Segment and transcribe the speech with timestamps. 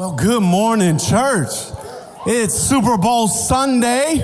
[0.00, 1.50] Well, good morning, church.
[2.26, 4.16] It's Super Bowl Sunday.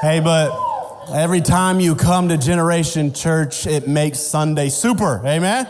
[0.00, 5.20] Hey, but every time you come to Generation Church, it makes Sunday super.
[5.26, 5.66] Amen?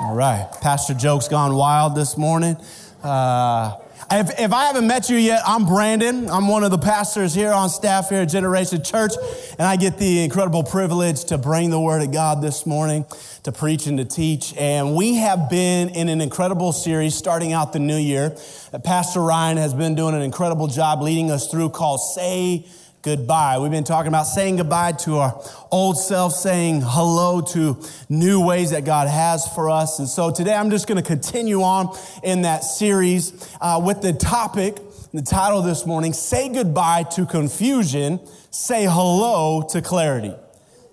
[0.00, 0.48] All right.
[0.60, 2.56] Pastor Joke's gone wild this morning.
[3.00, 3.76] Uh,
[4.10, 6.28] if, if, I haven't met you yet, I'm Brandon.
[6.28, 9.12] I'm one of the pastors here on staff here at Generation Church,
[9.52, 13.04] and I get the incredible privilege to bring the Word of God this morning,
[13.44, 14.54] to preach and to teach.
[14.56, 18.36] And we have been in an incredible series starting out the new year.
[18.84, 22.66] Pastor Ryan has been doing an incredible job leading us through called Say
[23.02, 23.58] goodbye.
[23.58, 27.76] We've been talking about saying goodbye to our old self, saying hello to
[28.08, 29.98] new ways that God has for us.
[29.98, 34.12] And so today I'm just going to continue on in that series uh, with the
[34.12, 34.76] topic,
[35.12, 38.20] the title this morning, Say Goodbye to Confusion,
[38.50, 40.34] Say Hello to Clarity.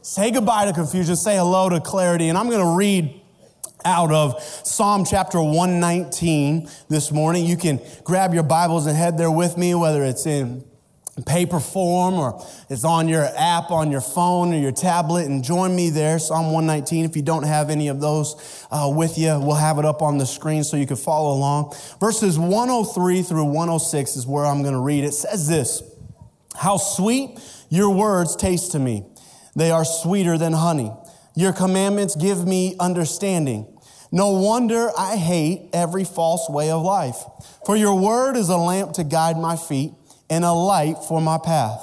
[0.02, 2.30] Say goodbye to confusion, say hello to clarity.
[2.30, 3.22] And I'm going to read
[3.84, 7.46] out of Psalm chapter 119 this morning.
[7.46, 10.64] You can grab your Bibles and head there with me, whether it's in
[11.26, 15.76] paper form or it's on your app on your phone or your tablet and join
[15.76, 19.56] me there psalm 119 if you don't have any of those uh, with you we'll
[19.56, 21.74] have it up on the screen so you can follow along.
[22.00, 25.04] Verses 103 through 106 is where i'm going to read.
[25.04, 25.84] It says this
[26.56, 29.06] how sweet your words taste to me.
[29.56, 30.92] They are sweeter than honey.
[31.36, 33.80] Your commandments give me understanding.
[34.12, 37.18] No wonder I hate every false way of life.
[37.66, 39.94] For your word is a lamp to guide my feet
[40.30, 41.82] and a light for my path.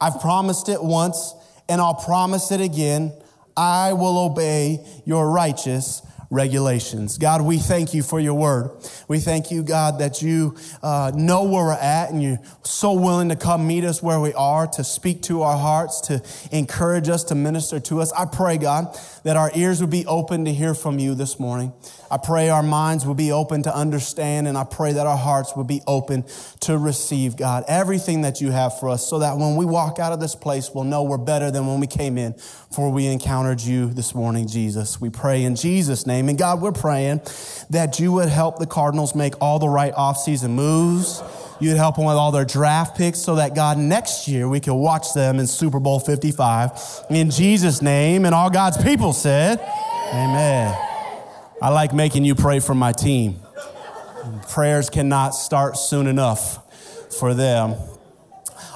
[0.00, 1.34] I've promised it once
[1.68, 3.12] and I'll promise it again.
[3.56, 7.18] I will obey your righteous regulations.
[7.18, 8.70] God, we thank you for your word.
[9.08, 13.28] We thank you, God, that you uh, know where we're at and you're so willing
[13.28, 17.24] to come meet us where we are, to speak to our hearts, to encourage us,
[17.24, 18.12] to minister to us.
[18.12, 21.72] I pray, God, that our ears would be open to hear from you this morning.
[22.10, 25.56] I pray our minds will be open to understand, and I pray that our hearts
[25.56, 26.24] will be open
[26.60, 30.12] to receive, God, everything that you have for us, so that when we walk out
[30.12, 32.34] of this place, we'll know we're better than when we came in,
[32.70, 35.00] for we encountered you this morning, Jesus.
[35.00, 36.28] We pray in Jesus' name.
[36.28, 37.22] And God, we're praying
[37.70, 41.22] that you would help the Cardinals make all the right offseason moves.
[41.58, 44.74] You'd help them with all their draft picks so that God, next year we can
[44.74, 47.06] watch them in Super Bowl 55.
[47.10, 49.58] In Jesus' name, and all God's people said,
[50.12, 50.85] Amen.
[51.66, 53.40] I like making you pray for my team.
[54.50, 56.60] Prayers cannot start soon enough
[57.18, 57.74] for them.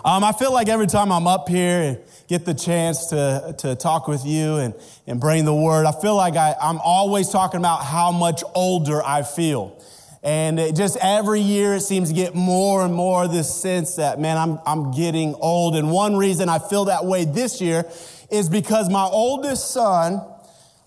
[0.05, 3.77] Um, I feel like every time I'm up here and get the chance to, to
[3.77, 4.75] talk with you and,
[5.07, 9.01] and bring the word, I feel like I, I'm always talking about how much older
[9.01, 9.81] I feel.
[10.25, 14.19] And it just every year it seems to get more and more this sense that,
[14.19, 15.77] man, I'm, I'm getting old.
[15.77, 17.85] And one reason I feel that way this year
[18.33, 20.21] is because my oldest son,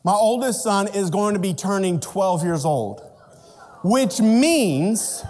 [0.03, 3.01] my oldest son is going to be turning 12 years old,
[3.83, 5.23] which means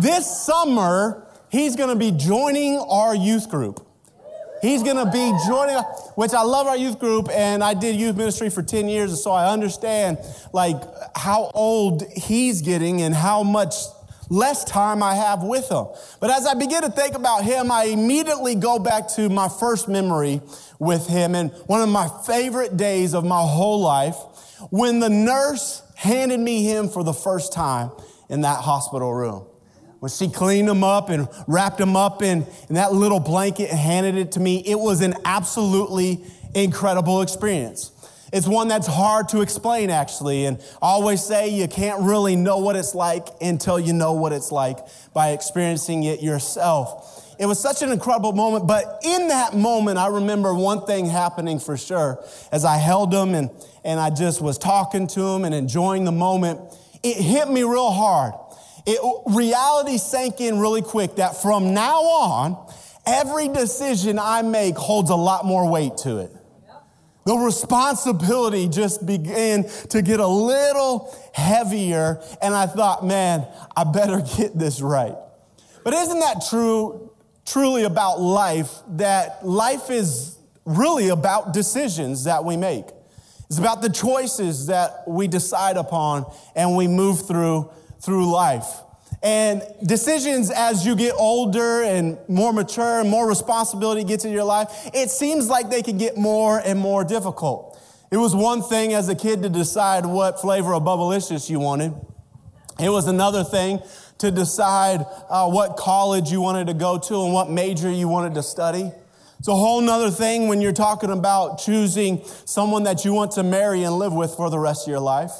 [0.00, 3.86] this summer he's going to be joining our youth group.
[4.62, 5.78] He's going to be joining,
[6.16, 9.30] which I love our youth group, and I did youth ministry for 10 years, so
[9.30, 10.18] I understand
[10.52, 10.76] like
[11.16, 13.74] how old he's getting and how much
[14.30, 15.86] less time I have with him.
[16.20, 19.88] But as I begin to think about him, I immediately go back to my first
[19.88, 20.40] memory
[20.78, 24.16] with him and one of my favorite days of my whole life
[24.70, 27.90] when the nurse handed me him for the first time
[28.30, 29.46] in that hospital room.
[29.98, 33.78] When she cleaned him up and wrapped him up in, in that little blanket and
[33.78, 36.24] handed it to me, it was an absolutely
[36.54, 37.92] incredible experience.
[38.32, 40.46] It's one that's hard to explain, actually.
[40.46, 44.32] And I always say you can't really know what it's like until you know what
[44.32, 44.78] it's like
[45.12, 47.26] by experiencing it yourself.
[47.38, 51.58] It was such an incredible moment, but in that moment, I remember one thing happening
[51.58, 52.22] for sure.
[52.52, 53.50] As I held him and,
[53.82, 56.60] and I just was talking to him and enjoying the moment,
[57.02, 58.34] it hit me real hard.
[58.86, 62.72] It, reality sank in really quick that from now on,
[63.06, 66.30] every decision I make holds a lot more weight to it.
[67.24, 74.22] The responsibility just began to get a little heavier, and I thought, man, I better
[74.36, 75.16] get this right.
[75.84, 77.10] But isn't that true,
[77.46, 78.70] truly about life?
[78.96, 82.86] That life is really about decisions that we make.
[83.48, 87.70] It's about the choices that we decide upon and we move through
[88.00, 88.66] through life.
[89.22, 94.44] And decisions as you get older and more mature and more responsibility gets in your
[94.44, 97.78] life, it seems like they can get more and more difficult.
[98.10, 101.94] It was one thing as a kid to decide what flavor of Bubblicious you wanted.
[102.80, 103.80] It was another thing
[104.18, 108.34] to decide uh, what college you wanted to go to and what major you wanted
[108.34, 108.90] to study.
[109.38, 113.42] It's a whole nother thing when you're talking about choosing someone that you want to
[113.42, 115.32] marry and live with for the rest of your life.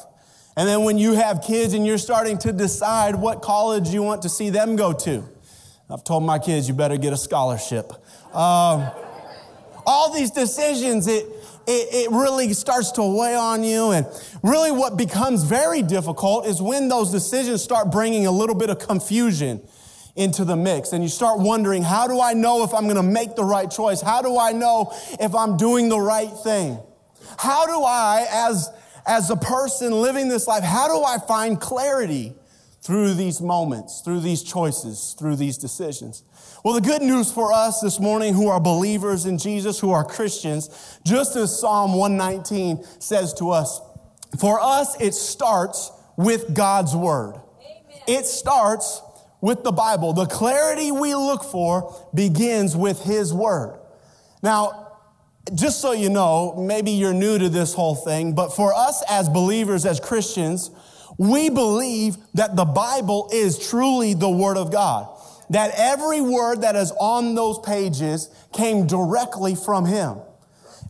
[0.57, 4.23] And then when you have kids and you're starting to decide what college you want
[4.23, 5.25] to see them go to,
[5.89, 7.93] I've told my kids, you better get a scholarship.
[8.35, 8.91] Um,
[9.87, 11.27] all these decisions, it,
[11.67, 13.91] it, it really starts to weigh on you.
[13.91, 14.07] And
[14.43, 18.79] really, what becomes very difficult is when those decisions start bringing a little bit of
[18.79, 19.61] confusion
[20.17, 20.93] into the mix.
[20.93, 23.71] And you start wondering, how do I know if I'm going to make the right
[23.71, 24.01] choice?
[24.01, 26.79] How do I know if I'm doing the right thing?
[27.39, 28.69] How do I, as,
[29.11, 32.33] as a person living this life, how do I find clarity
[32.81, 36.23] through these moments, through these choices, through these decisions?
[36.65, 40.05] Well, the good news for us this morning who are believers in Jesus, who are
[40.05, 43.81] Christians, just as Psalm 119 says to us,
[44.39, 47.35] for us, it starts with God's word.
[47.35, 48.03] Amen.
[48.07, 49.03] It starts
[49.41, 50.13] with the Bible.
[50.13, 53.81] The clarity we look for begins with His Word.
[54.41, 54.80] Now,
[55.55, 59.29] just so you know, maybe you're new to this whole thing, but for us as
[59.29, 60.71] believers, as Christians,
[61.19, 65.09] we believe that the Bible is truly the Word of God.
[65.51, 70.19] That every word that is on those pages came directly from Him.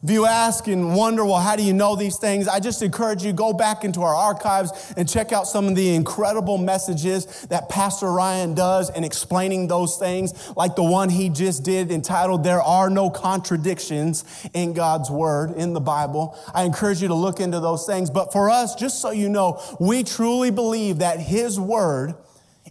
[0.03, 2.49] If you ask and wonder, well, how do you know these things?
[2.49, 5.95] I just encourage you go back into our archives and check out some of the
[5.95, 11.65] incredible messages that Pastor Ryan does in explaining those things, like the one he just
[11.65, 14.25] did entitled "There Are No Contradictions
[14.55, 16.35] in God's Word" in the Bible.
[16.55, 18.09] I encourage you to look into those things.
[18.09, 22.15] But for us, just so you know, we truly believe that His Word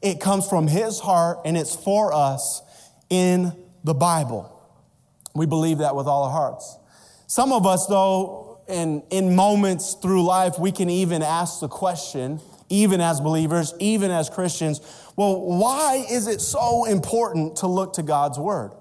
[0.01, 2.63] it comes from His heart and it's for us
[3.11, 3.53] in
[3.83, 4.51] the Bible.
[5.35, 6.77] We believe that with all our hearts.
[7.29, 12.39] Some of us, though, in, in moments through life, we can even ask the question,
[12.69, 14.81] even as believers, even as Christians,
[15.15, 18.71] well, why is it so important to look to God's Word?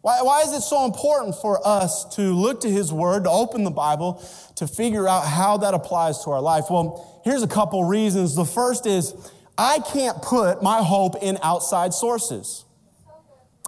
[0.00, 3.64] Why, why is it so important for us to look to His Word, to open
[3.64, 4.26] the Bible,
[4.56, 6.70] to figure out how that applies to our life?
[6.70, 8.34] Well, here's a couple reasons.
[8.34, 9.14] The first is
[9.58, 12.64] I can't put my hope in outside sources.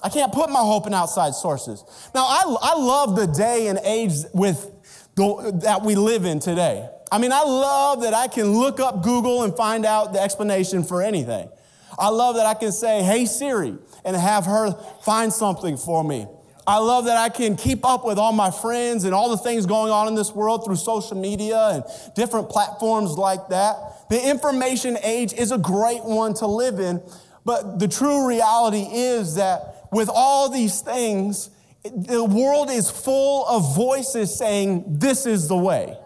[0.02, 1.85] I can't put my hope in outside sources.
[2.14, 4.70] Now, I, I love the day and age with
[5.17, 6.88] the, that we live in today.
[7.12, 10.85] I mean, I love that I can look up Google and find out the explanation
[10.85, 11.50] for anything.
[11.99, 14.73] I love that I can say, hey Siri, and have her
[15.05, 16.26] find something for me.
[16.67, 19.67] I love that I can keep up with all my friends and all the things
[19.67, 24.08] going on in this world through social media and different platforms like that.
[24.08, 27.03] The information age is a great one to live in,
[27.44, 31.50] but the true reality is that with all these things,
[31.82, 35.96] the world is full of voices saying, This is the way.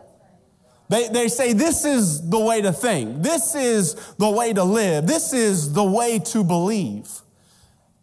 [0.88, 3.22] They, they say, This is the way to think.
[3.22, 5.06] This is the way to live.
[5.06, 7.08] This is the way to believe.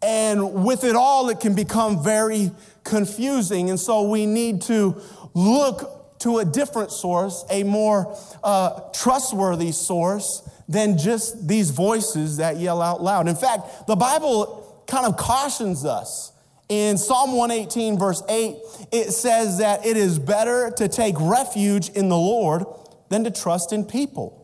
[0.02, 2.50] And with it all, it can become very
[2.84, 3.70] confusing.
[3.70, 5.00] And so we need to
[5.32, 12.58] look to a different source, a more uh, trustworthy source than just these voices that
[12.58, 13.28] yell out loud.
[13.28, 14.61] In fact, the Bible
[14.92, 16.32] kind of cautions us.
[16.68, 18.56] In Psalm 118, verse 8,
[18.92, 22.64] it says that it is better to take refuge in the Lord
[23.08, 24.38] than to trust in people.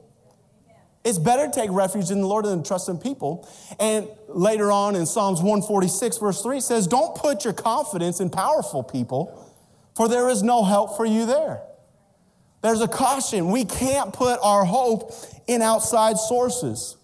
[1.04, 3.48] It's better to take refuge in the Lord than to trust in people.
[3.78, 8.82] And later on in Psalms 146, verse 3 says, Don't put your confidence in powerful
[8.82, 9.54] people,
[9.96, 11.60] for there is no help for you there.
[12.62, 13.50] There's a caution.
[13.50, 15.12] We can't put our hope
[15.46, 16.96] in outside sources.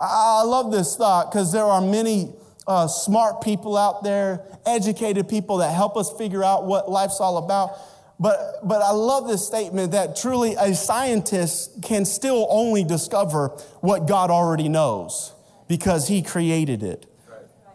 [0.00, 2.34] I love this thought because there are many
[2.66, 7.38] uh, smart people out there, educated people that help us figure out what life's all
[7.38, 7.78] about.
[8.18, 13.48] But, but I love this statement that truly a scientist can still only discover
[13.80, 15.34] what God already knows
[15.68, 17.06] because he created it.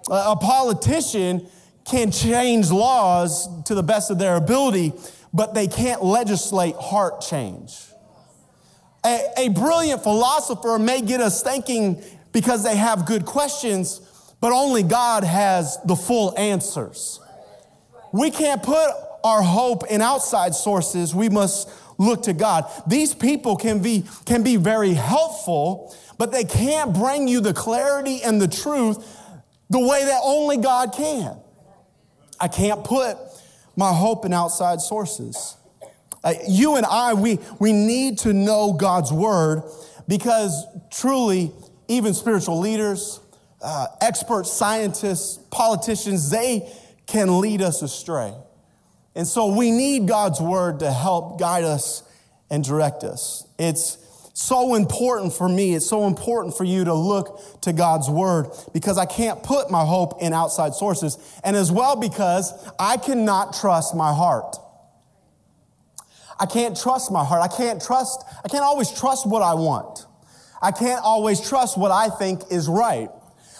[0.10, 1.48] A politician
[1.86, 4.93] can change laws to the best of their ability,
[5.31, 7.77] but they can't legislate heart change.
[9.05, 14.01] A, a brilliant philosopher may get us thinking because they have good questions,
[14.41, 17.19] but only God has the full answers.
[18.12, 18.91] We can't put
[19.24, 21.15] our hope in outside sources.
[21.15, 22.69] We must look to God.
[22.88, 28.21] These people can be, can be very helpful, but they can't bring you the clarity
[28.24, 28.98] and the truth
[29.69, 31.38] the way that only God can.
[32.39, 33.17] I can't put
[33.77, 35.55] my hope in outside sources.
[36.24, 39.63] Uh, you and I, we, we need to know God's word
[40.07, 41.53] because truly,
[41.88, 43.20] even spiritual leaders,
[43.62, 46.72] uh, experts, scientists, politicians, they
[47.08, 48.34] can lead us astray.
[49.15, 52.03] And so we need God's word to help guide us
[52.50, 53.46] and direct us.
[53.60, 53.98] It's
[54.34, 58.98] so important for me, it's so important for you to look to God's word because
[58.98, 63.96] I can't put my hope in outside sources, and as well because I cannot trust
[63.96, 64.56] my heart.
[66.39, 67.41] I can't trust my heart.
[67.44, 70.08] I can't trust, I can't always trust what I want.
[70.62, 73.10] I can't always trust what I think is right.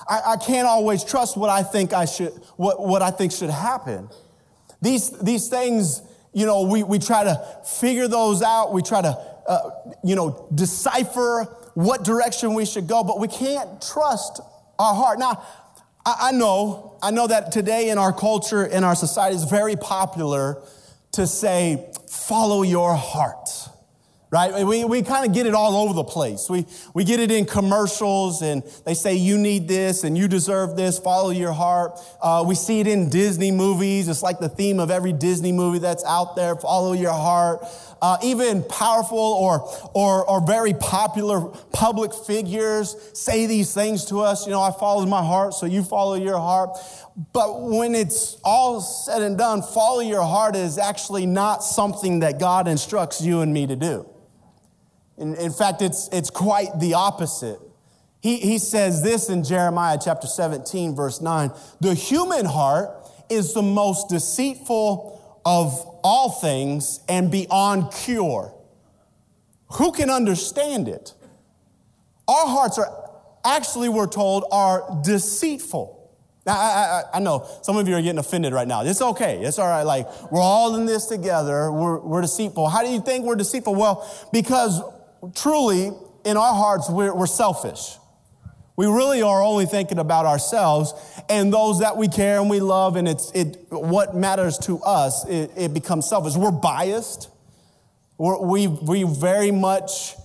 [0.08, 3.50] I, I can't always trust what I think I should, what, what I think should
[3.50, 4.10] happen.
[4.81, 6.01] These, these things,
[6.34, 8.74] you know, we, we try to figure those out.
[8.74, 9.17] We try to,
[9.48, 9.70] uh,
[10.03, 11.43] you know, decipher
[11.74, 14.41] what direction we should go, but we can't trust
[14.79, 15.20] our heart.
[15.20, 15.43] Now,
[16.05, 19.75] I, I know, I know that today in our culture, in our society, it's very
[19.75, 20.62] popular
[21.13, 23.60] to say, follow your heart
[24.31, 24.65] right?
[24.65, 26.50] We, we kind of get it all over the place.
[26.50, 30.77] We, we get it in commercials and they say you need this and you deserve
[30.77, 32.00] this, follow your heart.
[32.21, 34.07] Uh, we see it in Disney movies.
[34.07, 37.65] It's like the theme of every Disney movie that's out there, follow your heart.
[38.01, 44.47] Uh, even powerful or, or, or very popular public figures say these things to us.
[44.47, 46.79] You know, I follow my heart, so you follow your heart.
[47.31, 52.39] But when it's all said and done, follow your heart is actually not something that
[52.39, 54.07] God instructs you and me to do.
[55.21, 57.59] In, in fact, it's, it's quite the opposite.
[58.21, 62.89] He, he says this in Jeremiah chapter 17, verse 9 The human heart
[63.29, 65.71] is the most deceitful of
[66.03, 68.53] all things and beyond cure.
[69.73, 71.13] Who can understand it?
[72.27, 73.09] Our hearts are
[73.45, 75.99] actually, we're told, are deceitful.
[76.45, 78.81] Now, I, I, I, know some of you are getting offended right now.
[78.81, 79.43] It's okay.
[79.43, 79.83] It's all right.
[79.83, 81.71] Like, we're all in this together.
[81.71, 82.67] We're, we're deceitful.
[82.67, 83.75] How do you think we're deceitful?
[83.75, 84.81] Well, because
[85.35, 85.91] truly,
[86.25, 87.97] in our hearts, we're, we're selfish.
[88.75, 90.93] We really are only thinking about ourselves
[91.29, 95.27] and those that we care and we love, and it's it, what matters to us,
[95.27, 96.35] it, it becomes selfish.
[96.35, 97.29] We're biased.
[98.17, 100.15] We're, we, we very much,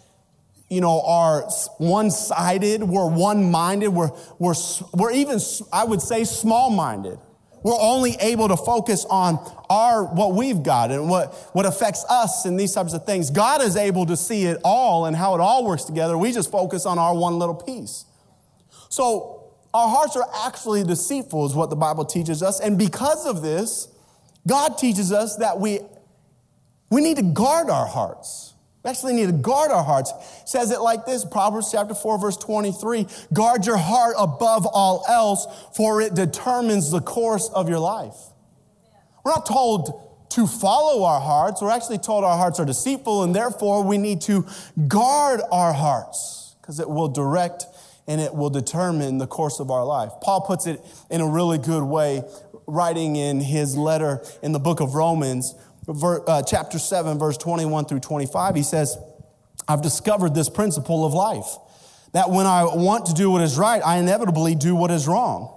[0.68, 1.42] you know, are
[1.78, 2.82] one sided.
[2.82, 3.88] We're one minded.
[3.88, 4.54] We're, we're,
[4.94, 5.38] we're even,
[5.72, 7.18] I would say, small minded.
[7.66, 12.44] We're only able to focus on our what we've got and what, what affects us
[12.44, 13.28] and these types of things.
[13.28, 16.16] God is able to see it all and how it all works together.
[16.16, 18.04] We just focus on our one little piece.
[18.88, 22.60] So our hearts are actually deceitful, is what the Bible teaches us.
[22.60, 23.88] And because of this,
[24.46, 25.80] God teaches us that we,
[26.88, 28.54] we need to guard our hearts.
[28.86, 30.12] We actually need to guard our hearts.
[30.42, 35.04] It says it like this Proverbs chapter 4, verse 23 Guard your heart above all
[35.08, 38.14] else, for it determines the course of your life.
[39.24, 41.60] We're not told to follow our hearts.
[41.60, 44.46] We're actually told our hearts are deceitful, and therefore we need to
[44.86, 47.64] guard our hearts because it will direct
[48.06, 50.12] and it will determine the course of our life.
[50.22, 52.22] Paul puts it in a really good way,
[52.68, 55.56] writing in his letter in the book of Romans
[55.88, 58.96] Uh, chapter 7, verse 21 through 25, he says,
[59.68, 61.46] I've discovered this principle of life
[62.12, 65.52] that when I want to do what is right, I inevitably do what is wrong.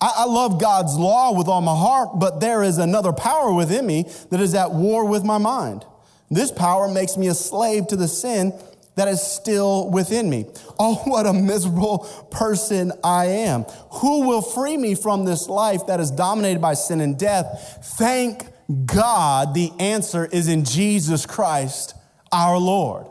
[0.00, 3.86] I, I love God's law with all my heart, but there is another power within
[3.86, 5.84] me that is at war with my mind.
[6.30, 8.52] This power makes me a slave to the sin
[8.96, 10.46] that is still within me.
[10.78, 13.62] Oh, what a miserable person I am.
[14.02, 17.78] Who will free me from this life that is dominated by sin and death?
[17.96, 18.42] Thank
[18.84, 21.94] God, the answer is in Jesus Christ,
[22.32, 23.06] our Lord.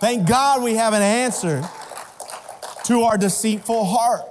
[0.00, 1.62] Thank God we have an answer
[2.84, 4.22] to our deceitful heart.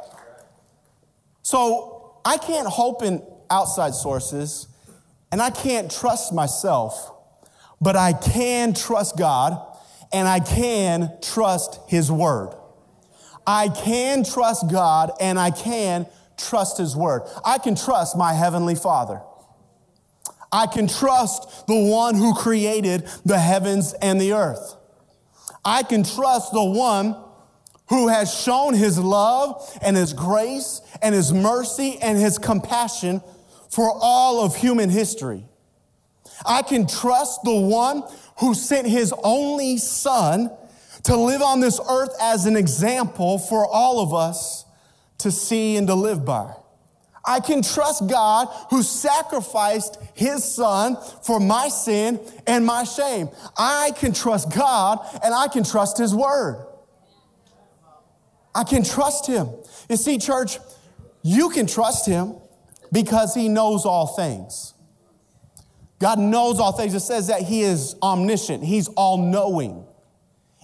[1.44, 4.68] So I can't hope in outside sources
[5.32, 7.12] and I can't trust myself,
[7.80, 9.60] but I can trust God
[10.14, 12.54] and I can trust His Word.
[13.46, 16.06] I can trust God and I can
[16.38, 17.24] trust His Word.
[17.44, 19.22] I can trust my Heavenly Father.
[20.52, 24.76] I can trust the one who created the heavens and the earth.
[25.64, 27.16] I can trust the one
[27.88, 33.22] who has shown his love and his grace and his mercy and his compassion
[33.70, 35.46] for all of human history.
[36.46, 38.04] I can trust the one
[38.40, 40.52] who sent his only son
[41.04, 44.66] to live on this earth as an example for all of us
[45.20, 46.54] to see and to live by.
[47.24, 53.30] I can trust God who sacrificed his son for my sin and my shame.
[53.58, 56.66] I can trust God and I can trust his word.
[58.54, 59.50] I can trust him.
[59.90, 60.58] You see, church,
[61.22, 62.36] you can trust him
[62.92, 64.74] because he knows all things.
[66.00, 66.96] God knows all things.
[66.96, 69.86] It says that he is omniscient, he's all knowing.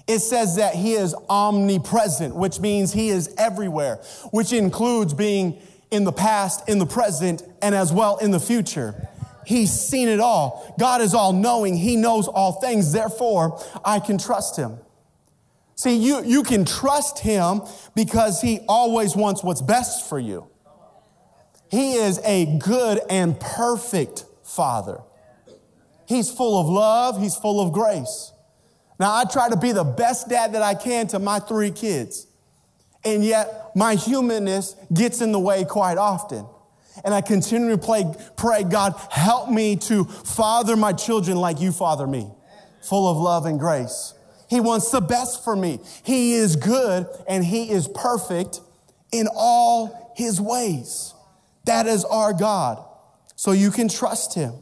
[0.07, 3.97] It says that he is omnipresent, which means he is everywhere,
[4.31, 5.61] which includes being
[5.91, 9.07] in the past, in the present, and as well in the future.
[9.45, 10.75] He's seen it all.
[10.77, 11.77] God is all knowing.
[11.77, 12.91] He knows all things.
[12.91, 14.77] Therefore, I can trust him.
[15.75, 17.61] See, you, you can trust him
[17.95, 20.47] because he always wants what's best for you.
[21.69, 24.99] He is a good and perfect father.
[26.07, 28.31] He's full of love, He's full of grace.
[28.99, 32.26] Now, I try to be the best dad that I can to my three kids.
[33.03, 36.45] And yet, my humanness gets in the way quite often.
[37.03, 41.71] And I continue to pray, pray, God, help me to father my children like you
[41.71, 42.27] father me,
[42.81, 44.13] full of love and grace.
[44.49, 45.79] He wants the best for me.
[46.03, 48.61] He is good and He is perfect
[49.11, 51.13] in all His ways.
[51.65, 52.83] That is our God.
[53.35, 54.53] So you can trust Him.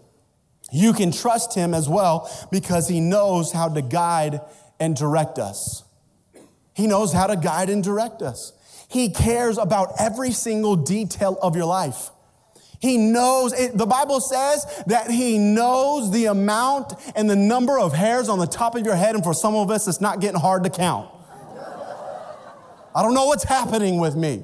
[0.71, 4.41] You can trust Him as well because He knows how to guide
[4.79, 5.83] and direct us.
[6.75, 8.53] He knows how to guide and direct us.
[8.89, 12.11] He cares about every single detail of your life.
[12.79, 17.93] He knows, it, the Bible says that He knows the amount and the number of
[17.93, 20.39] hairs on the top of your head, and for some of us, it's not getting
[20.39, 21.09] hard to count.
[22.93, 24.43] I don't know what's happening with me.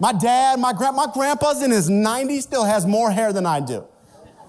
[0.00, 3.60] My dad, my, grand, my grandpa's in his 90s, still has more hair than I
[3.60, 3.86] do.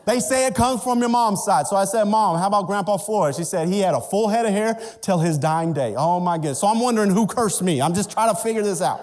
[0.05, 1.65] They say it comes from your mom's side.
[1.67, 3.37] So I said, Mom, how about Grandpa Flores?
[3.37, 5.95] She said he had a full head of hair till his dying day.
[5.97, 6.59] Oh my goodness.
[6.59, 7.81] So I'm wondering who cursed me.
[7.81, 9.01] I'm just trying to figure this out.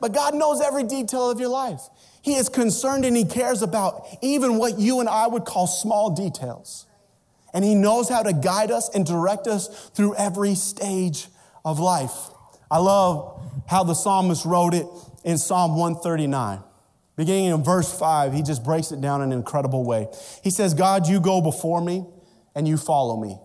[0.00, 1.80] But God knows every detail of your life.
[2.20, 6.10] He is concerned and He cares about even what you and I would call small
[6.10, 6.86] details.
[7.54, 11.28] And He knows how to guide us and direct us through every stage
[11.64, 12.12] of life.
[12.70, 14.86] I love how the psalmist wrote it
[15.24, 16.60] in Psalm 139.
[17.18, 20.06] Beginning in verse 5, he just breaks it down in an incredible way.
[20.42, 22.06] He says, God, you go before me
[22.54, 23.38] and you follow me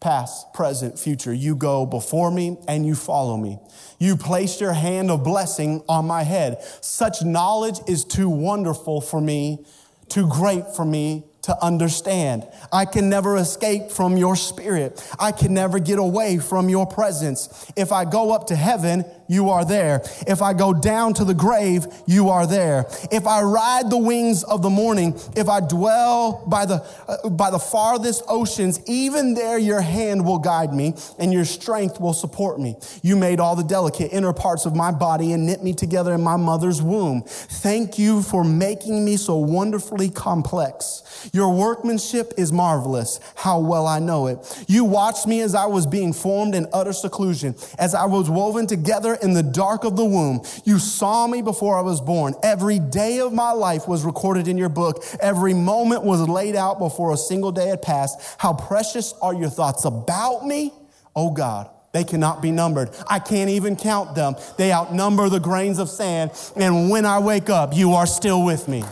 [0.00, 1.32] past, present, future.
[1.32, 3.58] You go before me and you follow me.
[3.98, 6.62] You place your hand of blessing on my head.
[6.80, 9.64] Such knowledge is too wonderful for me,
[10.08, 12.46] too great for me to understand.
[12.72, 15.06] I can never escape from your spirit.
[15.18, 17.70] I can never get away from your presence.
[17.76, 20.02] If I go up to heaven, you are there.
[20.26, 22.86] If I go down to the grave, you are there.
[23.12, 27.50] If I ride the wings of the morning, if I dwell by the, uh, by
[27.50, 32.58] the farthest oceans, even there your hand will guide me and your strength will support
[32.58, 32.74] me.
[33.04, 36.22] You made all the delicate inner parts of my body and knit me together in
[36.22, 37.22] my mother's womb.
[37.22, 41.30] Thank you for making me so wonderfully complex.
[41.32, 43.20] Your workmanship is marvelous.
[43.36, 44.64] How well I know it.
[44.66, 48.66] You watched me as I was being formed in utter seclusion, as I was woven
[48.66, 50.42] together in the dark of the womb.
[50.64, 52.34] You saw me before I was born.
[52.42, 55.04] Every day of my life was recorded in your book.
[55.20, 58.36] Every moment was laid out before a single day had passed.
[58.38, 60.72] How precious are your thoughts about me,
[61.14, 61.70] oh God.
[61.92, 62.90] They cannot be numbered.
[63.08, 64.36] I can't even count them.
[64.56, 66.30] They outnumber the grains of sand.
[66.54, 68.84] And when I wake up, you are still with me.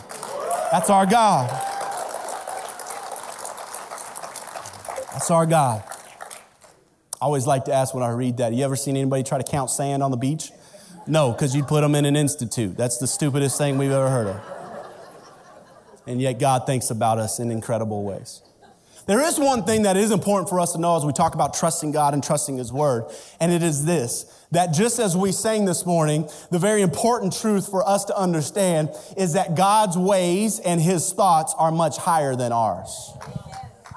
[0.71, 1.49] That's our God.
[5.13, 5.83] That's our God.
[7.21, 9.43] I always like to ask when I read that, you ever seen anybody try to
[9.43, 10.51] count sand on the beach?
[11.05, 12.77] No, because you'd put them in an institute.
[12.77, 14.41] That's the stupidest thing we've ever heard of.
[16.07, 18.41] And yet God thinks about us in incredible ways.
[19.05, 21.55] There is one thing that is important for us to know as we talk about
[21.55, 23.05] trusting God and trusting His Word,
[23.39, 27.69] and it is this that just as we sang this morning, the very important truth
[27.69, 32.51] for us to understand is that God's ways and His thoughts are much higher than
[32.51, 33.11] ours.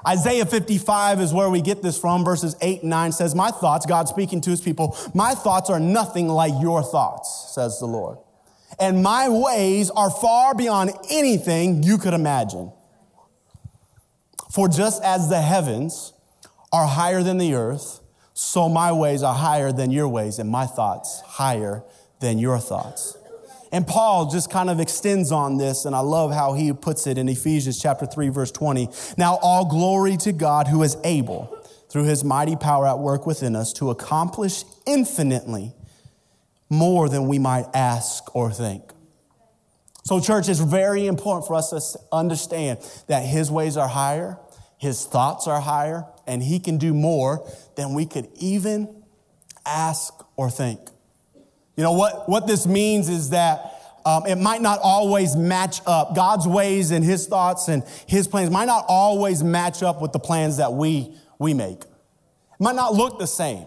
[0.07, 2.25] Isaiah 55 is where we get this from.
[2.25, 5.79] Verses 8 and 9 says, My thoughts, God speaking to his people, my thoughts are
[5.79, 8.17] nothing like your thoughts, says the Lord.
[8.79, 12.71] And my ways are far beyond anything you could imagine.
[14.51, 16.13] For just as the heavens
[16.71, 18.01] are higher than the earth,
[18.33, 21.83] so my ways are higher than your ways, and my thoughts higher
[22.19, 23.17] than your thoughts.
[23.73, 27.17] And Paul just kind of extends on this, and I love how he puts it
[27.17, 28.87] in Ephesians chapter 3, verse 20.
[29.17, 31.57] Now, all glory to God who is able,
[31.89, 35.73] through his mighty power at work within us, to accomplish infinitely
[36.69, 38.83] more than we might ask or think.
[40.03, 44.37] So, church, it's very important for us to understand that his ways are higher,
[44.77, 49.03] his thoughts are higher, and he can do more than we could even
[49.65, 50.79] ask or think.
[51.75, 53.73] You know, what, what this means is that
[54.05, 56.15] um, it might not always match up.
[56.15, 60.19] God's ways and his thoughts and his plans might not always match up with the
[60.19, 61.81] plans that we, we make.
[61.81, 63.65] It might not look the same.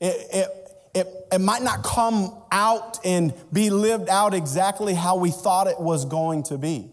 [0.00, 0.48] It, it,
[0.94, 5.80] it, it might not come out and be lived out exactly how we thought it
[5.80, 6.90] was going to be.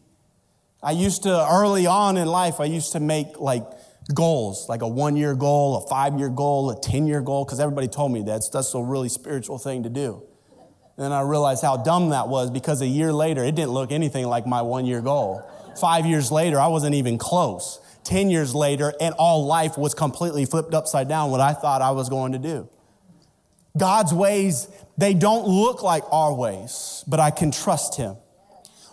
[0.84, 3.64] I used to, early on in life, I used to make like
[4.14, 7.60] goals, like a one year goal, a five year goal, a 10 year goal, because
[7.60, 10.24] everybody told me that's, that's a really spiritual thing to do.
[10.98, 13.92] And then I realized how dumb that was because a year later, it didn't look
[13.92, 15.42] anything like my one year goal.
[15.80, 17.80] Five years later, I wasn't even close.
[18.04, 21.92] 10 years later, and all life was completely flipped upside down what I thought I
[21.92, 22.68] was going to do.
[23.78, 28.18] God's ways, they don't look like our ways, but I can trust Him.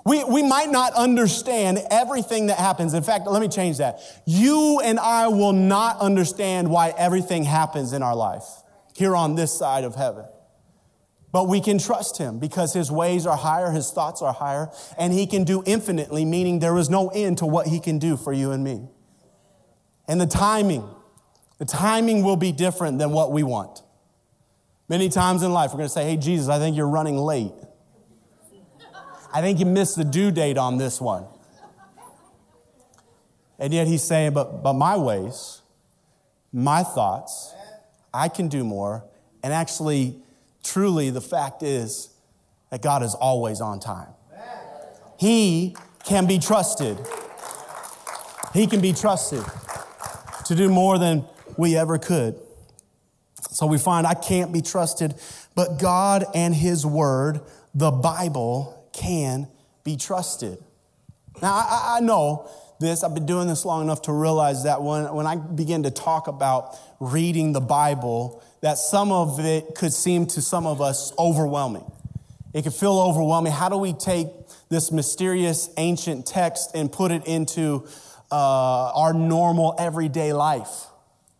[0.08, 2.94] We, we might not understand everything that happens.
[2.94, 4.00] In fact, let me change that.
[4.24, 8.46] You and I will not understand why everything happens in our life
[8.96, 10.24] here on this side of heaven.
[11.30, 15.12] But we can trust him because his ways are higher, his thoughts are higher, and
[15.12, 18.32] he can do infinitely, meaning there is no end to what he can do for
[18.32, 18.88] you and me.
[20.08, 20.88] And the timing,
[21.58, 23.82] the timing will be different than what we want.
[24.88, 27.52] Many times in life, we're going to say, Hey, Jesus, I think you're running late.
[29.32, 31.26] I think you missed the due date on this one.
[33.58, 35.62] And yet he's saying, But, but my ways,
[36.52, 37.54] my thoughts,
[38.14, 39.04] I can do more.
[39.42, 40.16] And actually,
[40.62, 42.10] truly, the fact is
[42.70, 44.08] that God is always on time.
[45.18, 46.98] He can be trusted.
[48.54, 49.44] He can be trusted
[50.46, 51.24] to do more than
[51.56, 52.40] we ever could.
[53.50, 55.14] So we find I can't be trusted,
[55.54, 57.40] but God and His Word,
[57.74, 59.48] the Bible, can
[59.84, 60.58] be trusted.
[61.40, 65.12] Now, I, I know this, I've been doing this long enough to realize that when,
[65.14, 70.26] when I begin to talk about reading the Bible, that some of it could seem
[70.26, 71.90] to some of us overwhelming.
[72.54, 73.52] It could feel overwhelming.
[73.52, 74.28] How do we take
[74.68, 77.86] this mysterious ancient text and put it into
[78.30, 80.86] uh, our normal everyday life?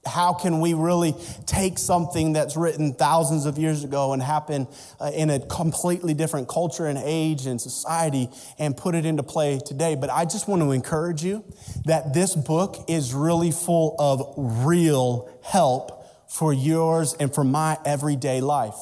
[0.09, 1.15] How can we really
[1.47, 4.67] take something that's written thousands of years ago and happen
[5.01, 9.61] uh, in a completely different culture and age and society and put it into play
[9.65, 9.95] today?
[9.95, 11.45] But I just want to encourage you
[11.85, 14.35] that this book is really full of
[14.67, 18.77] real help for yours and for my everyday life.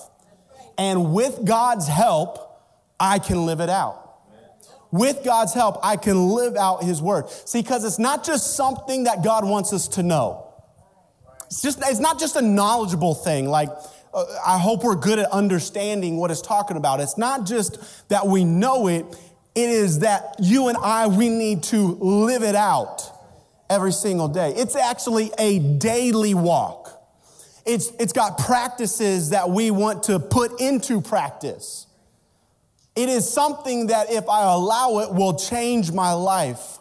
[0.78, 2.38] And with God's help,
[2.98, 4.02] I can live it out.
[4.90, 7.28] With God's help, I can live out His word.
[7.28, 10.45] See, because it's not just something that God wants us to know.
[11.46, 13.48] It's just, it's not just a knowledgeable thing.
[13.48, 13.70] Like,
[14.12, 17.00] uh, I hope we're good at understanding what it's talking about.
[17.00, 19.04] It's not just that we know it,
[19.54, 23.02] it is that you and I, we need to live it out
[23.70, 24.52] every single day.
[24.56, 26.92] It's actually a daily walk.
[27.64, 31.86] It's, it's got practices that we want to put into practice.
[32.94, 36.78] It is something that, if I allow it, will change my life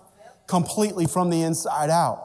[0.47, 2.24] completely from the inside out.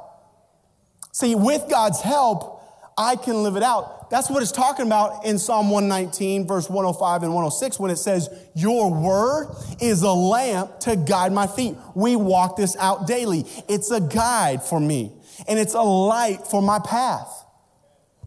[1.12, 2.62] See, with God's help,
[2.96, 4.10] I can live it out.
[4.10, 8.28] That's what it's talking about in Psalm 119, verse 105 and 106, when it says,
[8.54, 9.48] Your word
[9.80, 11.76] is a lamp to guide my feet.
[11.94, 13.44] We walk this out daily.
[13.68, 15.12] It's a guide for me,
[15.48, 17.40] and it's a light for my path.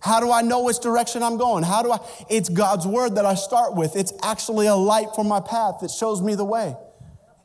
[0.01, 1.63] How do I know which direction I'm going?
[1.63, 1.99] How do I?
[2.29, 3.95] It's God's word that I start with.
[3.95, 6.75] It's actually a light for my path that shows me the way.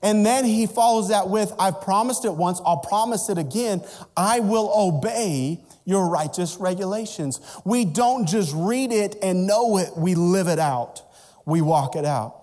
[0.03, 3.83] And then he follows that with, I've promised it once, I'll promise it again.
[4.17, 7.41] I will obey your righteous regulations.
[7.65, 11.03] We don't just read it and know it, we live it out.
[11.45, 12.43] We walk it out.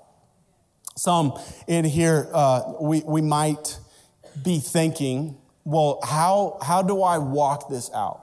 [0.97, 3.77] Some in here, uh, we, we might
[4.43, 8.21] be thinking, well, how, how do I walk this out?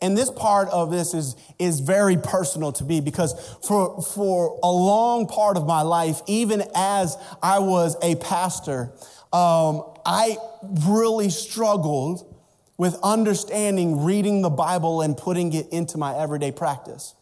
[0.00, 3.34] And this part of this is, is very personal to me because
[3.66, 8.92] for, for a long part of my life, even as I was a pastor,
[9.32, 10.36] um, I
[10.86, 12.34] really struggled
[12.76, 17.14] with understanding reading the Bible and putting it into my everyday practice.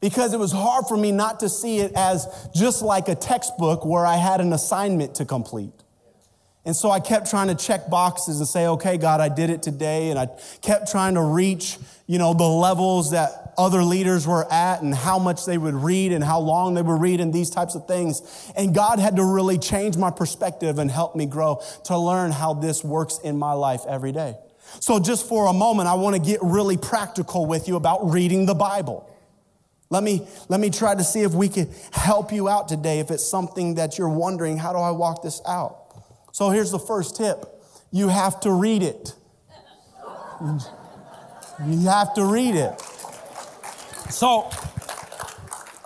[0.00, 3.84] Because it was hard for me not to see it as just like a textbook
[3.86, 5.72] where I had an assignment to complete.
[6.66, 9.62] And so I kept trying to check boxes and say, okay, God, I did it
[9.62, 10.10] today.
[10.10, 10.26] And I
[10.62, 15.20] kept trying to reach, you know, the levels that other leaders were at and how
[15.20, 18.50] much they would read and how long they would read and these types of things.
[18.56, 22.54] And God had to really change my perspective and help me grow to learn how
[22.54, 24.34] this works in my life every day.
[24.80, 28.44] So just for a moment, I want to get really practical with you about reading
[28.44, 29.08] the Bible.
[29.88, 33.12] Let me, let me try to see if we can help you out today if
[33.12, 35.85] it's something that you're wondering, how do I walk this out?
[36.36, 37.46] So here's the first tip
[37.90, 39.14] you have to read it.
[41.66, 42.78] You have to read it.
[44.10, 44.50] So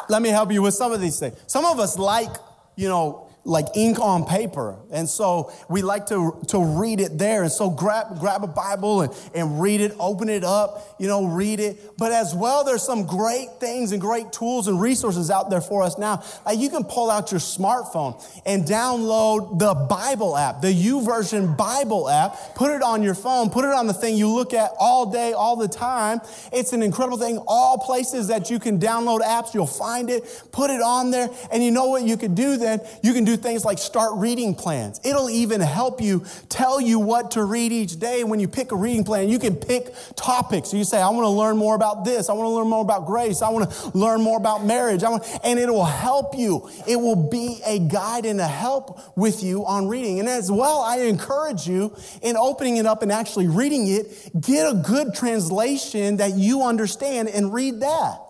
[0.09, 1.37] let me help you with some of these things.
[1.47, 2.33] Some of us like,
[2.75, 4.77] you know, like ink on paper.
[4.93, 7.43] And so we like to, to read it there.
[7.43, 11.25] And so grab, grab a Bible and, and read it, open it up, you know,
[11.25, 11.97] read it.
[11.97, 15.83] But as well, there's some great things and great tools and resources out there for
[15.83, 16.23] us now.
[16.45, 22.09] Like you can pull out your smartphone and download the Bible app, the YouVersion Bible
[22.09, 25.11] app, put it on your phone, put it on the thing you look at all
[25.11, 26.21] day, all the time.
[26.53, 27.39] It's an incredible thing.
[27.47, 31.31] All places that you can download apps, you'll find it, put it on there.
[31.51, 32.81] And you know what you could do then?
[33.03, 35.01] You can do things like start reading plans.
[35.05, 38.25] It'll even help you tell you what to read each day.
[38.25, 40.73] When you pick a reading plan, you can pick topics.
[40.73, 42.29] You say, I want to learn more about this.
[42.29, 43.43] I want to learn more about grace.
[43.43, 45.03] I want to learn more about marriage.
[45.03, 46.69] I want, and it will help you.
[46.87, 50.21] It will be a guide and a help with you on reading.
[50.21, 54.71] And as well, I encourage you in opening it up and actually reading it, get
[54.71, 58.21] a good translation that you understand and read that.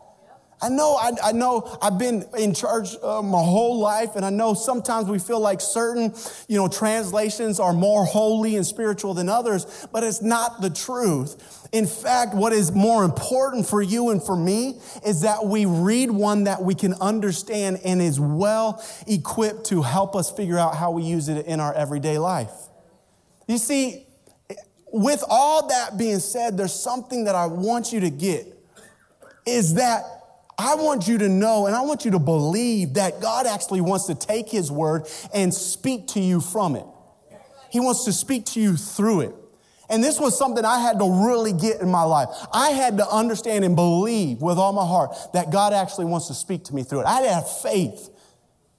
[0.62, 4.30] I know, I, I, know I've been in church uh, my whole life, and I
[4.30, 6.14] know sometimes we feel like certain,
[6.48, 11.68] you know, translations are more holy and spiritual than others, but it's not the truth.
[11.72, 16.10] In fact, what is more important for you and for me is that we read
[16.10, 20.90] one that we can understand and is well equipped to help us figure out how
[20.90, 22.52] we use it in our everyday life.
[23.46, 24.06] You see,
[24.92, 28.46] with all that being said, there's something that I want you to get
[29.46, 30.04] is that
[30.60, 34.06] I want you to know and I want you to believe that God actually wants
[34.06, 36.84] to take His word and speak to you from it.
[37.70, 39.34] He wants to speak to you through it.
[39.88, 42.28] And this was something I had to really get in my life.
[42.52, 46.34] I had to understand and believe with all my heart that God actually wants to
[46.34, 47.06] speak to me through it.
[47.06, 48.10] I had to have faith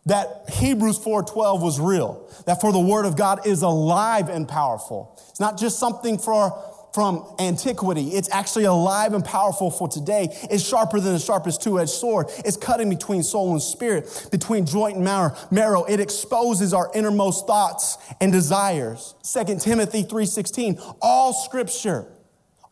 [0.06, 2.28] that Hebrews 4:12 was real.
[2.46, 5.20] That for the word of God is alive and powerful.
[5.30, 6.58] It's not just something for
[6.94, 8.10] from antiquity.
[8.10, 10.28] It's actually alive and powerful for today.
[10.50, 12.28] It's sharper than the sharpest two-edged sword.
[12.46, 15.84] It's cutting between soul and spirit, between joint and marrow.
[15.86, 19.16] It exposes our innermost thoughts and desires.
[19.24, 20.80] 2 Timothy 3:16.
[21.02, 22.08] All scripture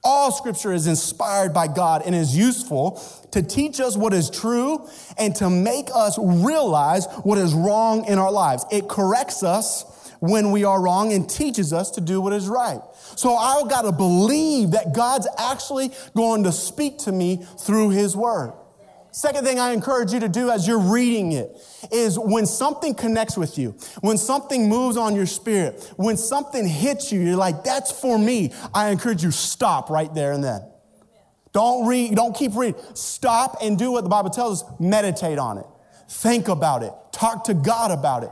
[0.02, 4.88] all scripture is inspired by God and is useful to teach us what is true
[5.18, 8.66] and to make us realize what is wrong in our lives.
[8.72, 9.84] It corrects us
[10.20, 12.80] when we are wrong and teaches us to do what is right.
[13.16, 18.16] So I've got to believe that God's actually going to speak to me through His
[18.16, 18.54] Word.
[19.12, 21.58] Second thing I encourage you to do as you're reading it
[21.92, 27.12] is when something connects with you, when something moves on your spirit, when something hits
[27.12, 28.54] you, you're like, that's for me.
[28.74, 30.62] I encourage you, stop right there and then.
[31.52, 32.80] Don't read, don't keep reading.
[32.94, 34.70] Stop and do what the Bible tells us.
[34.80, 35.66] Meditate on it.
[36.08, 36.94] Think about it.
[37.12, 38.32] Talk to God about it.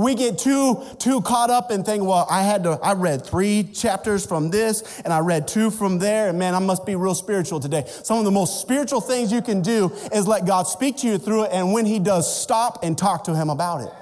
[0.00, 3.64] We get too, too caught up in thinking, well, I had to, I read three
[3.64, 7.14] chapters from this and I read two from there, and man, I must be real
[7.14, 7.84] spiritual today.
[7.86, 11.18] Some of the most spiritual things you can do is let God speak to you
[11.18, 13.92] through it, and when He does, stop and talk to Him about it.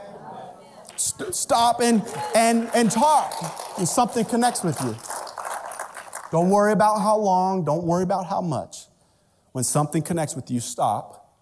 [0.95, 3.35] St- stop and, and, and talk,
[3.77, 4.95] and something connects with you.
[6.31, 8.87] Don't worry about how long, don't worry about how much.
[9.51, 11.35] When something connects with you, stop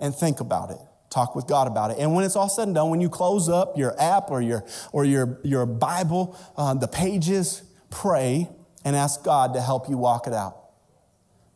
[0.00, 0.78] and think about it
[1.10, 1.98] talk with God about it.
[1.98, 4.64] And when it's all said and done, when you close up your app or your,
[4.92, 8.48] or your, your Bible, uh, the pages, pray
[8.84, 10.56] and ask God to help you walk it out.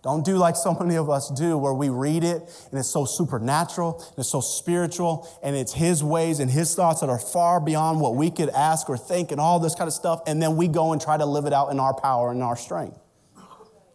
[0.02, 3.06] Don't do like so many of us do, where we read it and it's so
[3.06, 7.58] supernatural and it's so spiritual and it's His ways and His thoughts that are far
[7.58, 10.20] beyond what we could ask or think and all this kind of stuff.
[10.26, 12.54] And then we go and try to live it out in our power and our
[12.54, 12.98] strength.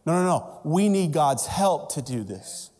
[0.03, 0.61] No, no, no.
[0.63, 2.71] We need God's help to do this.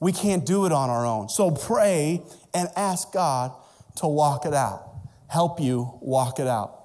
[0.00, 1.28] We can't do it on our own.
[1.28, 3.52] So pray and ask God
[3.96, 4.90] to walk it out,
[5.28, 6.80] help you walk it out.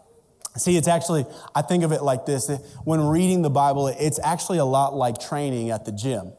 [0.57, 2.49] See, it's actually, I think of it like this
[2.83, 6.33] when reading the Bible, it's actually a lot like training at the gym.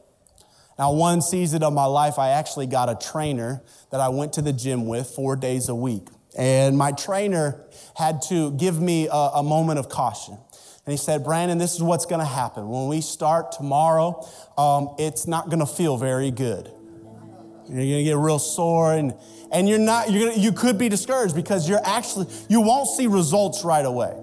[0.77, 4.41] Now, one season of my life, I actually got a trainer that I went to
[4.41, 6.07] the gym with four days a week.
[6.37, 10.37] And my trainer had to give me a, a moment of caution.
[10.85, 12.67] And he said, Brandon, this is what's going to happen.
[12.67, 16.71] When we start tomorrow, um, it's not going to feel very good.
[17.67, 19.13] You're going to get real sore and,
[19.51, 23.07] and you're not, you're gonna, you could be discouraged because you're actually, you won't see
[23.07, 24.17] results right away.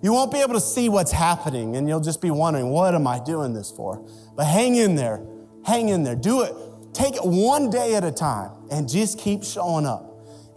[0.00, 3.06] You won't be able to see what's happening and you'll just be wondering, what am
[3.06, 4.04] I doing this for?
[4.36, 5.20] But hang in there.
[5.64, 6.14] Hang in there.
[6.16, 6.54] Do it.
[6.94, 10.07] Take it one day at a time and just keep showing up.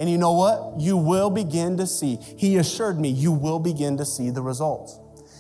[0.02, 0.82] And you know what?
[0.82, 2.16] You will begin to see.
[2.16, 4.98] He assured me you will begin to see the results.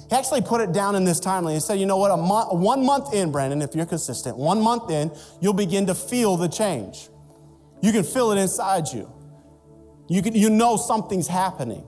[0.07, 1.55] He actually put it down in this timeline.
[1.55, 2.11] He said, you know what?
[2.11, 5.95] A month, one month in, Brandon, if you're consistent, one month in, you'll begin to
[5.95, 7.09] feel the change.
[7.81, 9.11] You can feel it inside you.
[10.07, 11.87] You, can, you know something's happening.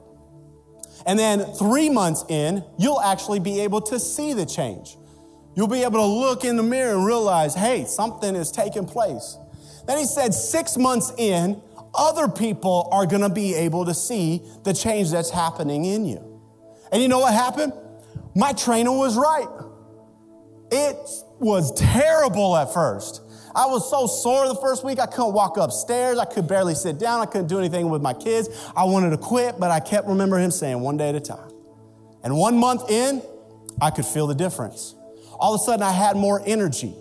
[1.06, 4.98] And then three months in, you'll actually be able to see the change.
[5.56, 9.38] You'll be able to look in the mirror and realize, hey, something is taking place.
[9.86, 11.62] Then he said, six months in,
[11.96, 16.42] other people are going to be able to see the change that's happening in you.
[16.92, 17.74] And you know what happened?
[18.36, 19.48] My trainer was right.
[20.72, 20.98] It
[21.40, 23.22] was terrible at first.
[23.56, 26.18] I was so sore the first week, I couldn't walk upstairs.
[26.18, 27.22] I could barely sit down.
[27.22, 28.50] I couldn't do anything with my kids.
[28.76, 31.52] I wanted to quit, but I kept remembering him saying one day at a time.
[32.24, 33.22] And one month in,
[33.80, 34.96] I could feel the difference.
[35.40, 36.96] All of a sudden, I had more energy.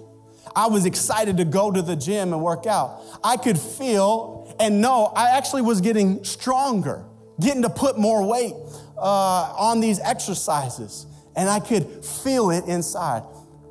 [0.54, 3.00] I was excited to go to the gym and work out.
[3.24, 7.04] I could feel and no, I actually was getting stronger,
[7.40, 8.54] getting to put more weight
[8.96, 11.04] uh, on these exercises.
[11.34, 13.24] And I could feel it inside.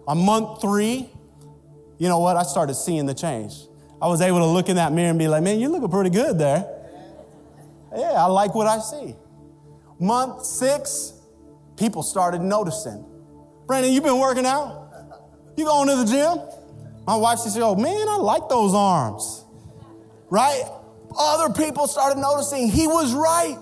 [0.06, 1.10] On month three,
[1.98, 2.36] you know what?
[2.36, 3.54] I started seeing the change.
[4.02, 6.10] I was able to look in that mirror and be like, man, you're looking pretty
[6.10, 6.68] good there.
[7.96, 9.16] Yeah, I like what I see.
[9.98, 11.14] Month six,
[11.78, 13.06] people started noticing.
[13.66, 14.90] Brandon, you've been working out?
[15.56, 16.40] You going to the gym?
[17.06, 19.46] My wife she said, oh man, I like those arms.
[20.30, 20.64] Right?
[21.18, 23.58] Other people started noticing he was right.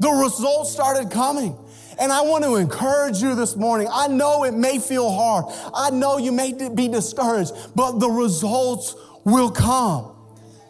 [0.00, 1.56] The results started coming.
[2.00, 3.88] And I want to encourage you this morning.
[3.90, 5.46] I know it may feel hard.
[5.74, 10.14] I know you may be discouraged, but the results will come.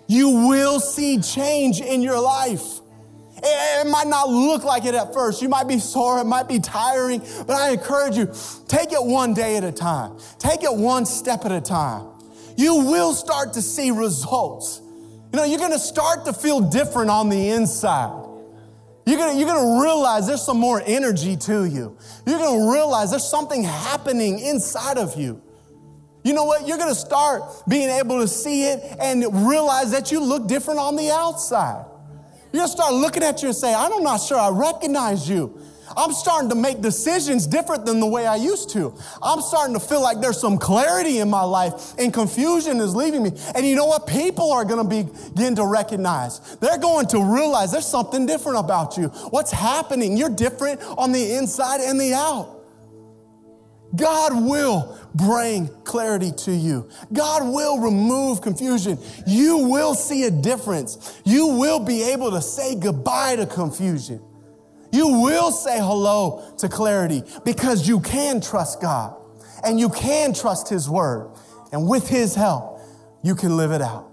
[0.07, 2.81] You will see change in your life.
[3.43, 5.43] It might not look like it at first.
[5.43, 8.33] You might be sore, it might be tiring, but I encourage you
[8.67, 12.09] take it one day at a time, take it one step at a time.
[12.57, 14.81] You will start to see results.
[15.33, 18.25] You know, you're gonna start to feel different on the inside.
[19.05, 21.97] You're gonna, you're gonna realize there's some more energy to you.
[22.27, 25.43] You're gonna realize there's something happening inside of you.
[26.25, 26.67] You know what?
[26.67, 30.97] You're gonna start being able to see it and realize that you look different on
[30.97, 31.85] the outside.
[32.53, 35.59] You're gonna start looking at you and say, I'm not sure I recognize you.
[35.99, 38.95] I'm starting to make decisions different than the way I used to.
[39.21, 43.25] I'm starting to feel like there's some clarity in my life and confusion is leaving
[43.25, 43.33] me.
[43.57, 44.07] And you know what?
[44.07, 46.57] People are going to begin to recognize.
[46.59, 49.09] They're going to realize there's something different about you.
[49.31, 50.17] What's happening?
[50.17, 52.55] You're different on the inside and the out.
[53.97, 56.89] God will bring clarity to you.
[57.13, 58.99] God will remove confusion.
[59.27, 61.21] You will see a difference.
[61.25, 64.23] You will be able to say goodbye to confusion.
[64.93, 69.17] You will say hello to clarity because you can trust God
[69.65, 71.31] and you can trust His word.
[71.73, 72.81] And with His help,
[73.23, 74.11] you can live it out.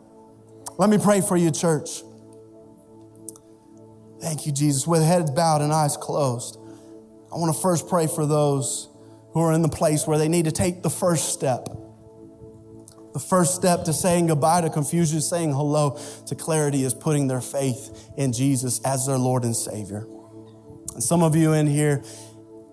[0.77, 2.03] Let me pray for you, church.
[4.21, 4.85] Thank you, Jesus.
[4.85, 6.57] With heads bowed and eyes closed,
[7.31, 8.89] I want to first pray for those
[9.31, 11.67] who are in the place where they need to take the first step.
[13.13, 17.39] The first step to saying goodbye to confusion, saying hello to clarity, is putting their
[17.39, 20.05] faith in Jesus as their Lord and Savior.
[20.95, 22.03] And some of you in here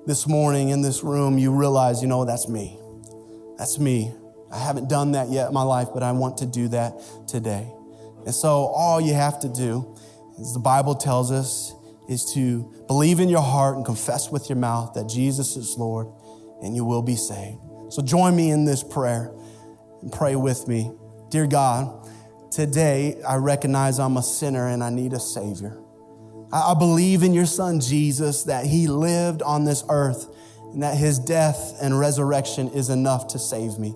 [0.06, 2.78] this morning in this room, you realize, you know, that's me.
[3.58, 4.14] That's me.
[4.52, 6.94] I haven't done that yet in my life, but I want to do that
[7.26, 7.68] today.
[8.24, 9.96] And so all you have to do,
[10.40, 11.74] as the Bible tells us,
[12.08, 16.06] is to believe in your heart and confess with your mouth that Jesus is Lord,
[16.62, 17.58] and you will be saved.
[17.88, 19.32] So join me in this prayer
[20.00, 20.92] and pray with me.
[21.30, 22.08] Dear God,
[22.52, 25.76] today I recognize I'm a sinner and I need a Savior.
[26.52, 30.28] I believe in your son Jesus that he lived on this earth
[30.72, 33.94] and that his death and resurrection is enough to save me.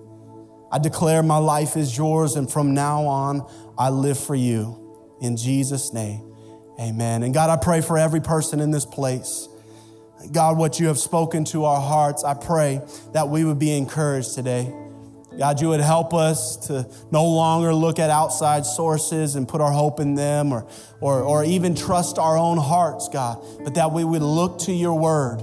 [0.73, 5.16] I declare my life is yours, and from now on, I live for you.
[5.21, 6.35] In Jesus' name,
[6.81, 7.23] amen.
[7.23, 9.49] And God, I pray for every person in this place.
[10.33, 12.81] God, what you have spoken to our hearts, I pray
[13.12, 14.75] that we would be encouraged today.
[15.38, 19.70] God, you would help us to no longer look at outside sources and put our
[19.70, 20.66] hope in them or,
[21.01, 24.99] or, or even trust our own hearts, God, but that we would look to your
[24.99, 25.40] word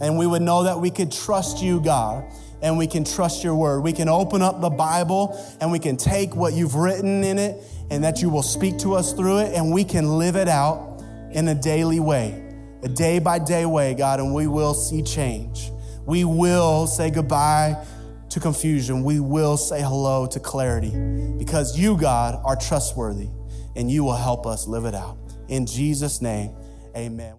[0.00, 2.24] and we would know that we could trust you, God,
[2.62, 3.80] and we can trust your word.
[3.80, 7.62] We can open up the Bible and we can take what you've written in it
[7.90, 11.02] and that you will speak to us through it and we can live it out
[11.32, 12.40] in a daily way,
[12.84, 15.72] a day by day way, God, and we will see change.
[16.06, 17.76] We will say goodbye
[18.30, 20.90] to confusion, we will say hello to clarity
[21.38, 23.28] because you, God, are trustworthy
[23.76, 25.18] and you will help us live it out.
[25.48, 26.54] In Jesus' name,
[26.96, 27.34] amen.